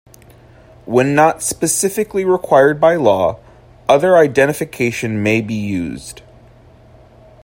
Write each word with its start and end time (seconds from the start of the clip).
When 0.85 1.13
not 1.13 1.43
specifically 1.43 2.25
required 2.25 2.81
by 2.81 2.95
law, 2.95 3.39
other 3.87 4.17
identification 4.17 5.21
may 5.21 5.41
be 5.41 5.53
used. 5.53 6.23